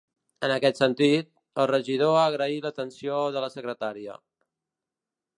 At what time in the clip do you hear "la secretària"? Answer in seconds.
3.45-4.17